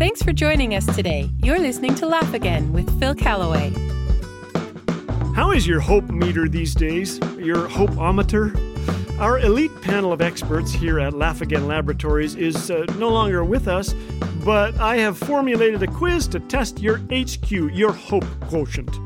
Thanks 0.00 0.22
for 0.22 0.32
joining 0.32 0.74
us 0.74 0.86
today. 0.96 1.28
You're 1.42 1.58
listening 1.58 1.94
to 1.96 2.06
Laugh 2.06 2.32
Again 2.32 2.72
with 2.72 2.98
Phil 2.98 3.14
Callaway. 3.14 3.68
How 5.34 5.52
is 5.52 5.66
your 5.66 5.80
hope 5.80 6.08
meter 6.08 6.48
these 6.48 6.74
days? 6.74 7.18
Your 7.36 7.68
hopeometer? 7.68 9.20
Our 9.20 9.40
elite 9.40 9.78
panel 9.82 10.10
of 10.10 10.22
experts 10.22 10.72
here 10.72 10.98
at 10.98 11.12
Laugh 11.12 11.42
Again 11.42 11.66
Laboratories 11.66 12.34
is 12.34 12.70
uh, 12.70 12.86
no 12.96 13.10
longer 13.10 13.44
with 13.44 13.68
us, 13.68 13.92
but 14.42 14.74
I 14.80 14.96
have 14.96 15.18
formulated 15.18 15.82
a 15.82 15.86
quiz 15.86 16.26
to 16.28 16.40
test 16.40 16.80
your 16.80 16.96
HQ, 17.12 17.50
your 17.50 17.92
hope 17.92 18.24
quotient. 18.40 18.96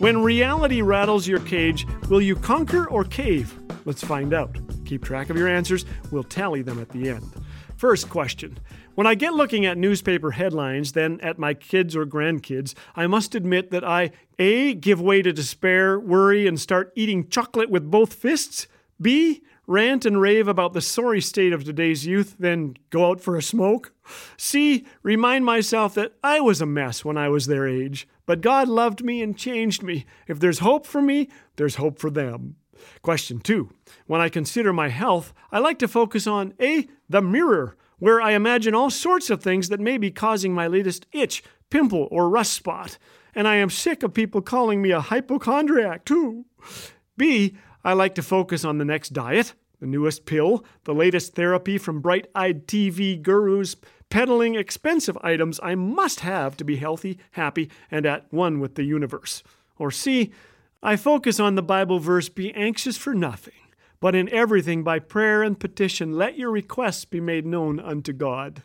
When 0.00 0.22
reality 0.22 0.80
rattles 0.80 1.28
your 1.28 1.40
cage, 1.40 1.86
will 2.08 2.22
you 2.22 2.34
conquer 2.34 2.88
or 2.88 3.04
cave? 3.04 3.54
Let's 3.84 4.02
find 4.02 4.32
out. 4.32 4.56
Keep 4.86 5.04
track 5.04 5.28
of 5.28 5.36
your 5.36 5.48
answers, 5.48 5.84
we'll 6.10 6.24
tally 6.24 6.62
them 6.62 6.80
at 6.80 6.88
the 6.88 7.10
end. 7.10 7.37
First 7.78 8.10
question 8.10 8.58
When 8.96 9.06
I 9.06 9.14
get 9.14 9.34
looking 9.34 9.64
at 9.64 9.78
newspaper 9.78 10.32
headlines, 10.32 10.92
then 10.92 11.20
at 11.20 11.38
my 11.38 11.54
kids 11.54 11.94
or 11.94 12.04
grandkids, 12.04 12.74
I 12.96 13.06
must 13.06 13.36
admit 13.36 13.70
that 13.70 13.84
I 13.84 14.10
A. 14.40 14.74
give 14.74 15.00
way 15.00 15.22
to 15.22 15.32
despair, 15.32 15.98
worry, 15.98 16.48
and 16.48 16.60
start 16.60 16.92
eating 16.96 17.28
chocolate 17.28 17.70
with 17.70 17.88
both 17.88 18.12
fists, 18.12 18.66
B 19.00 19.42
rant 19.68 20.06
and 20.06 20.20
rave 20.20 20.48
about 20.48 20.72
the 20.72 20.80
sorry 20.80 21.20
state 21.20 21.52
of 21.52 21.62
today's 21.62 22.06
youth, 22.06 22.34
then 22.40 22.74
go 22.90 23.10
out 23.10 23.20
for 23.20 23.36
a 23.36 23.42
smoke? 23.42 23.92
C. 24.36 24.84
Remind 25.02 25.44
myself 25.44 25.94
that 25.94 26.14
I 26.24 26.40
was 26.40 26.60
a 26.60 26.66
mess 26.66 27.04
when 27.04 27.18
I 27.18 27.28
was 27.28 27.46
their 27.46 27.68
age, 27.68 28.08
but 28.26 28.40
God 28.40 28.66
loved 28.66 29.04
me 29.04 29.22
and 29.22 29.36
changed 29.36 29.82
me. 29.82 30.06
If 30.26 30.40
there's 30.40 30.60
hope 30.60 30.86
for 30.86 31.02
me, 31.02 31.28
there's 31.56 31.76
hope 31.76 31.98
for 31.98 32.10
them. 32.10 32.56
Question 33.02 33.40
two. 33.40 33.70
When 34.06 34.20
I 34.20 34.28
consider 34.28 34.72
my 34.72 34.88
health, 34.88 35.32
I 35.50 35.58
like 35.58 35.78
to 35.80 35.88
focus 35.88 36.26
on 36.26 36.54
A. 36.60 36.88
The 37.08 37.22
mirror, 37.22 37.76
where 37.98 38.20
I 38.20 38.32
imagine 38.32 38.74
all 38.74 38.90
sorts 38.90 39.30
of 39.30 39.42
things 39.42 39.68
that 39.68 39.80
may 39.80 39.98
be 39.98 40.10
causing 40.10 40.52
my 40.52 40.66
latest 40.66 41.06
itch, 41.12 41.42
pimple, 41.70 42.08
or 42.10 42.28
rust 42.28 42.52
spot. 42.52 42.98
And 43.34 43.46
I 43.46 43.56
am 43.56 43.70
sick 43.70 44.02
of 44.02 44.14
people 44.14 44.40
calling 44.40 44.82
me 44.82 44.90
a 44.90 45.00
hypochondriac, 45.00 46.04
too. 46.04 46.44
B. 47.16 47.56
I 47.84 47.92
like 47.92 48.14
to 48.16 48.22
focus 48.22 48.64
on 48.64 48.78
the 48.78 48.84
next 48.84 49.10
diet, 49.10 49.54
the 49.80 49.86
newest 49.86 50.26
pill, 50.26 50.64
the 50.84 50.94
latest 50.94 51.34
therapy 51.34 51.78
from 51.78 52.00
bright 52.00 52.26
eyed 52.34 52.66
TV 52.66 53.20
gurus 53.20 53.76
peddling 54.10 54.54
expensive 54.54 55.18
items 55.20 55.60
I 55.62 55.74
must 55.74 56.20
have 56.20 56.56
to 56.58 56.64
be 56.64 56.76
healthy, 56.76 57.18
happy, 57.32 57.70
and 57.90 58.06
at 58.06 58.32
one 58.32 58.60
with 58.60 58.74
the 58.74 58.84
universe. 58.84 59.42
Or 59.78 59.90
C, 59.90 60.32
I 60.82 60.96
focus 60.96 61.40
on 61.40 61.56
the 61.56 61.62
Bible 61.62 61.98
verse 61.98 62.28
be 62.28 62.54
anxious 62.54 62.96
for 62.96 63.12
nothing, 63.12 63.54
but 64.00 64.14
in 64.14 64.32
everything 64.32 64.84
by 64.84 65.00
prayer 65.00 65.42
and 65.42 65.58
petition 65.58 66.12
let 66.12 66.38
your 66.38 66.52
requests 66.52 67.04
be 67.04 67.20
made 67.20 67.44
known 67.44 67.80
unto 67.80 68.12
God. 68.12 68.62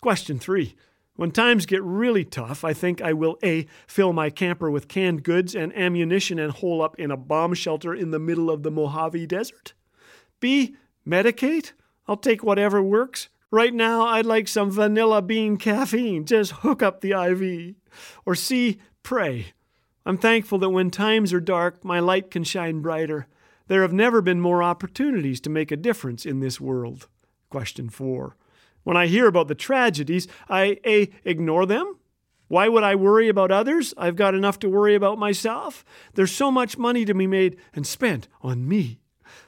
Question 0.00 0.38
3. 0.38 0.74
When 1.16 1.30
times 1.30 1.66
get 1.66 1.82
really 1.82 2.24
tough, 2.24 2.64
I 2.64 2.72
think 2.72 3.02
I 3.02 3.12
will 3.12 3.38
A. 3.42 3.66
fill 3.86 4.12
my 4.12 4.30
camper 4.30 4.70
with 4.70 4.88
canned 4.88 5.24
goods 5.24 5.54
and 5.54 5.76
ammunition 5.76 6.38
and 6.38 6.52
hole 6.52 6.80
up 6.80 6.98
in 6.98 7.10
a 7.10 7.16
bomb 7.16 7.54
shelter 7.54 7.92
in 7.92 8.12
the 8.12 8.18
middle 8.18 8.48
of 8.48 8.62
the 8.62 8.70
Mojave 8.70 9.26
Desert. 9.26 9.74
B. 10.40 10.76
Medicate? 11.06 11.72
I'll 12.06 12.16
take 12.16 12.42
whatever 12.42 12.82
works. 12.82 13.28
Right 13.50 13.74
now, 13.74 14.06
I'd 14.06 14.26
like 14.26 14.48
some 14.48 14.70
vanilla 14.70 15.20
bean 15.20 15.56
caffeine. 15.58 16.24
Just 16.24 16.52
hook 16.52 16.82
up 16.82 17.00
the 17.00 17.12
IV. 17.12 17.74
Or 18.24 18.34
C. 18.34 18.78
Pray. 19.02 19.52
I'm 20.04 20.18
thankful 20.18 20.58
that 20.58 20.70
when 20.70 20.90
times 20.90 21.32
are 21.32 21.40
dark, 21.40 21.84
my 21.84 22.00
light 22.00 22.30
can 22.30 22.44
shine 22.44 22.80
brighter. 22.80 23.26
There 23.68 23.82
have 23.82 23.92
never 23.92 24.20
been 24.20 24.40
more 24.40 24.62
opportunities 24.62 25.40
to 25.42 25.50
make 25.50 25.70
a 25.70 25.76
difference 25.76 26.26
in 26.26 26.40
this 26.40 26.60
world. 26.60 27.08
Question 27.50 27.88
4. 27.88 28.36
When 28.82 28.96
I 28.96 29.06
hear 29.06 29.26
about 29.26 29.48
the 29.48 29.54
tragedies, 29.54 30.26
I 30.48 30.78
A. 30.84 31.10
ignore 31.24 31.66
them. 31.66 31.98
Why 32.48 32.68
would 32.68 32.82
I 32.82 32.96
worry 32.96 33.28
about 33.28 33.50
others? 33.50 33.94
I've 33.96 34.16
got 34.16 34.34
enough 34.34 34.58
to 34.58 34.68
worry 34.68 34.94
about 34.94 35.18
myself. 35.18 35.84
There's 36.14 36.32
so 36.32 36.50
much 36.50 36.76
money 36.76 37.04
to 37.04 37.14
be 37.14 37.26
made 37.26 37.56
and 37.72 37.86
spent 37.86 38.28
on 38.42 38.68
me. 38.68 39.00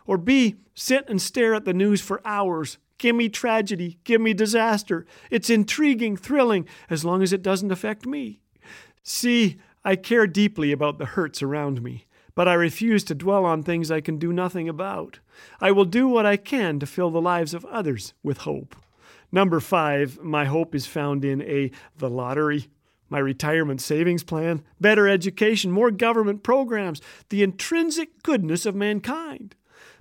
Or 0.06 0.16
B. 0.16 0.56
Sit 0.74 1.08
and 1.08 1.20
stare 1.20 1.54
at 1.54 1.64
the 1.64 1.74
news 1.74 2.00
for 2.00 2.22
hours. 2.24 2.78
Give 2.96 3.14
me 3.14 3.28
tragedy. 3.28 3.98
Give 4.04 4.20
me 4.20 4.32
disaster. 4.32 5.04
It's 5.30 5.50
intriguing, 5.50 6.16
thrilling, 6.16 6.66
as 6.88 7.04
long 7.04 7.22
as 7.22 7.32
it 7.32 7.42
doesn't 7.42 7.72
affect 7.72 8.06
me. 8.06 8.40
C. 9.02 9.58
I 9.84 9.96
care 9.96 10.26
deeply 10.26 10.72
about 10.72 10.98
the 10.98 11.04
hurts 11.04 11.42
around 11.42 11.82
me, 11.82 12.06
but 12.34 12.48
I 12.48 12.54
refuse 12.54 13.04
to 13.04 13.14
dwell 13.14 13.44
on 13.44 13.62
things 13.62 13.90
I 13.90 14.00
can 14.00 14.18
do 14.18 14.32
nothing 14.32 14.68
about. 14.68 15.18
I 15.60 15.72
will 15.72 15.84
do 15.84 16.08
what 16.08 16.24
I 16.24 16.36
can 16.36 16.78
to 16.80 16.86
fill 16.86 17.10
the 17.10 17.20
lives 17.20 17.52
of 17.52 17.64
others 17.66 18.14
with 18.22 18.38
hope. 18.38 18.74
Number 19.30 19.60
five, 19.60 20.22
my 20.22 20.44
hope 20.44 20.74
is 20.74 20.86
found 20.86 21.24
in 21.24 21.42
A. 21.42 21.70
The 21.98 22.08
lottery, 22.08 22.68
my 23.10 23.18
retirement 23.18 23.80
savings 23.80 24.22
plan, 24.22 24.62
better 24.80 25.08
education, 25.08 25.70
more 25.70 25.90
government 25.90 26.42
programs, 26.42 27.02
the 27.28 27.42
intrinsic 27.42 28.22
goodness 28.22 28.64
of 28.64 28.74
mankind. 28.74 29.54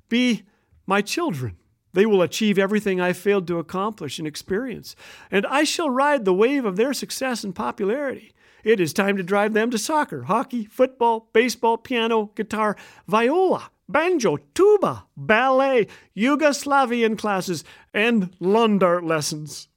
B. 0.08 0.44
My 0.86 1.02
children. 1.02 1.58
They 1.94 2.06
will 2.06 2.22
achieve 2.22 2.58
everything 2.58 3.00
I 3.00 3.14
failed 3.14 3.48
to 3.48 3.60
accomplish 3.60 4.18
and 4.18 4.28
experience, 4.28 4.96
and 5.30 5.46
I 5.46 5.64
shall 5.64 5.90
ride 5.90 6.26
the 6.26 6.34
wave 6.34 6.66
of 6.66 6.76
their 6.76 6.94
success 6.94 7.44
and 7.44 7.54
popularity. 7.54 8.34
It 8.64 8.80
is 8.80 8.94
time 8.94 9.18
to 9.18 9.24
drive 9.24 9.54
them 9.54 9.72
to 9.72 9.78
soccer, 9.78 10.24
hockey, 10.24 10.66
football, 10.66 11.30
baseball, 11.34 11.78
piano, 11.78 12.32
guitar, 12.36 12.78
viola, 13.08 13.72
banjo, 13.90 14.38
tuba, 14.54 15.06
ballet, 15.18 15.88
Yugoslavian 16.16 17.18
classes, 17.18 17.64
and 17.94 18.34
Lund 18.40 18.82
art 18.82 19.04
lessons. 19.04 19.68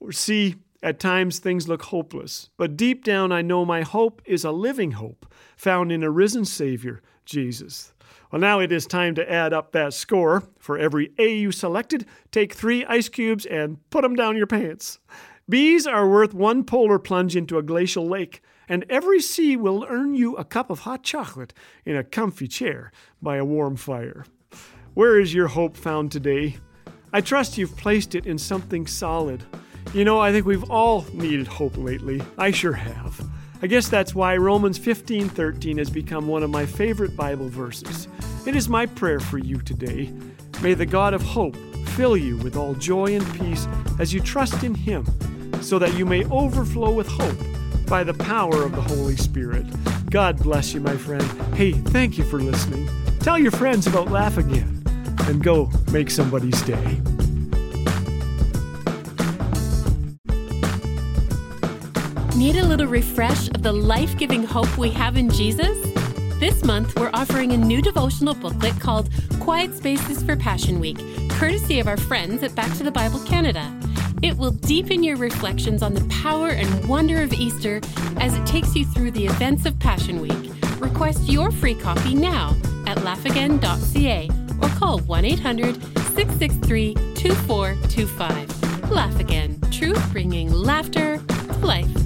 Or 0.00 0.12
see, 0.12 0.56
at 0.82 1.00
times 1.00 1.38
things 1.38 1.68
look 1.68 1.82
hopeless, 1.82 2.50
but 2.56 2.76
deep 2.76 3.04
down 3.04 3.32
I 3.32 3.42
know 3.42 3.64
my 3.64 3.82
hope 3.82 4.20
is 4.24 4.44
a 4.44 4.52
living 4.52 4.92
hope 4.92 5.32
found 5.56 5.90
in 5.90 6.02
a 6.02 6.10
risen 6.10 6.44
Savior, 6.44 7.00
Jesus. 7.24 7.94
Well, 8.30 8.40
now 8.40 8.60
it 8.60 8.72
is 8.72 8.86
time 8.86 9.14
to 9.14 9.30
add 9.30 9.52
up 9.52 9.72
that 9.72 9.94
score. 9.94 10.42
For 10.58 10.76
every 10.76 11.12
A 11.18 11.36
you 11.36 11.52
selected, 11.52 12.04
take 12.32 12.52
three 12.52 12.84
ice 12.84 13.08
cubes 13.08 13.46
and 13.46 13.78
put 13.90 14.02
them 14.02 14.16
down 14.16 14.36
your 14.36 14.46
pants. 14.46 14.98
B's 15.46 15.86
are 15.86 16.08
worth 16.08 16.32
one 16.32 16.64
polar 16.64 16.98
plunge 16.98 17.36
into 17.36 17.58
a 17.58 17.62
glacial 17.62 18.08
lake, 18.08 18.40
and 18.66 18.86
every 18.88 19.20
C 19.20 19.56
will 19.56 19.84
earn 19.90 20.14
you 20.14 20.34
a 20.36 20.44
cup 20.44 20.70
of 20.70 20.80
hot 20.80 21.02
chocolate 21.02 21.52
in 21.84 21.96
a 21.96 22.02
comfy 22.02 22.48
chair 22.48 22.90
by 23.20 23.36
a 23.36 23.44
warm 23.44 23.76
fire. 23.76 24.24
Where 24.94 25.20
is 25.20 25.34
your 25.34 25.48
hope 25.48 25.76
found 25.76 26.10
today? 26.10 26.56
I 27.12 27.20
trust 27.20 27.58
you've 27.58 27.76
placed 27.76 28.14
it 28.14 28.24
in 28.24 28.38
something 28.38 28.86
solid. 28.86 29.44
You 29.92 30.06
know, 30.06 30.18
I 30.18 30.32
think 30.32 30.46
we've 30.46 30.70
all 30.70 31.04
needed 31.12 31.46
hope 31.46 31.76
lately. 31.76 32.22
I 32.38 32.50
sure 32.50 32.72
have. 32.72 33.20
I 33.60 33.66
guess 33.66 33.88
that's 33.88 34.14
why 34.14 34.38
Romans 34.38 34.78
15:13 34.78 35.76
has 35.76 35.90
become 35.90 36.26
one 36.26 36.42
of 36.42 36.48
my 36.48 36.64
favorite 36.64 37.16
Bible 37.16 37.50
verses. 37.50 38.08
It 38.46 38.56
is 38.56 38.70
my 38.70 38.86
prayer 38.86 39.20
for 39.20 39.36
you 39.36 39.58
today. 39.58 40.10
May 40.62 40.72
the 40.72 40.86
God 40.86 41.12
of 41.12 41.20
hope 41.20 41.56
fill 41.88 42.16
you 42.16 42.38
with 42.38 42.56
all 42.56 42.72
joy 42.74 43.14
and 43.14 43.34
peace 43.34 43.68
as 43.98 44.14
you 44.14 44.20
trust 44.20 44.64
in 44.64 44.74
him, 44.74 45.04
so 45.64 45.78
that 45.78 45.94
you 45.94 46.04
may 46.04 46.24
overflow 46.26 46.92
with 46.92 47.08
hope 47.08 47.38
by 47.86 48.04
the 48.04 48.14
power 48.14 48.62
of 48.62 48.72
the 48.72 48.82
Holy 48.82 49.16
Spirit. 49.16 49.64
God 50.10 50.38
bless 50.38 50.74
you, 50.74 50.80
my 50.80 50.96
friend. 50.96 51.24
Hey, 51.54 51.72
thank 51.72 52.18
you 52.18 52.24
for 52.24 52.38
listening. 52.38 52.88
Tell 53.20 53.38
your 53.38 53.50
friends 53.50 53.86
about 53.86 54.10
Laugh 54.10 54.36
Again 54.36 54.82
and 55.20 55.42
go 55.42 55.70
make 55.90 56.10
somebody's 56.10 56.60
day. 56.62 57.00
Need 62.36 62.56
a 62.56 62.66
little 62.66 62.86
refresh 62.86 63.48
of 63.48 63.62
the 63.62 63.72
life 63.72 64.18
giving 64.18 64.44
hope 64.44 64.76
we 64.76 64.90
have 64.90 65.16
in 65.16 65.30
Jesus? 65.30 65.78
This 66.40 66.62
month, 66.64 66.98
we're 66.98 67.10
offering 67.14 67.52
a 67.52 67.56
new 67.56 67.80
devotional 67.80 68.34
booklet 68.34 68.78
called 68.80 69.08
Quiet 69.40 69.74
Spaces 69.74 70.22
for 70.22 70.36
Passion 70.36 70.78
Week, 70.78 70.98
courtesy 71.30 71.80
of 71.80 71.86
our 71.86 71.96
friends 71.96 72.42
at 72.42 72.54
Back 72.54 72.76
to 72.76 72.82
the 72.82 72.90
Bible 72.90 73.20
Canada. 73.20 73.72
It 74.24 74.38
will 74.38 74.52
deepen 74.52 75.04
your 75.04 75.18
reflections 75.18 75.82
on 75.82 75.92
the 75.92 76.02
power 76.04 76.48
and 76.48 76.88
wonder 76.88 77.22
of 77.22 77.34
Easter 77.34 77.82
as 78.16 78.34
it 78.34 78.46
takes 78.46 78.74
you 78.74 78.86
through 78.86 79.10
the 79.10 79.26
events 79.26 79.66
of 79.66 79.78
Passion 79.78 80.22
Week. 80.22 80.50
Request 80.78 81.28
your 81.28 81.52
free 81.52 81.74
copy 81.74 82.14
now 82.14 82.56
at 82.86 82.96
laughagain.ca 82.96 84.30
or 84.62 84.68
call 84.78 85.00
1 85.00 85.24
800 85.26 85.74
663 85.74 86.94
2425. 86.94 88.90
Laugh 88.90 89.20
Again, 89.20 89.60
truth 89.70 90.02
bringing 90.10 90.50
laughter 90.50 91.18
to 91.18 91.66
life. 91.66 92.03